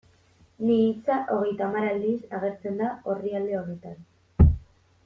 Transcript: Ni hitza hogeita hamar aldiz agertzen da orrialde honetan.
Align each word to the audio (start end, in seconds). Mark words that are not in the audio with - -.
Ni 0.69 0.77
hitza 0.85 1.17
hogeita 1.35 1.67
hamar 1.67 1.85
aldiz 1.91 2.17
agertzen 2.39 2.83
da 2.83 2.91
orrialde 3.15 3.57
honetan. 3.63 4.55